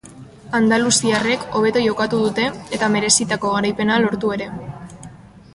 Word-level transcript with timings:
Andaluziarrek 0.59 1.43
hobeto 1.59 1.83
jokatu 1.89 2.23
dute 2.23 2.47
eta 2.79 2.91
merezitako 2.97 3.55
garaipena 3.59 4.03
lortu 4.07 4.37
ere. 4.39 4.53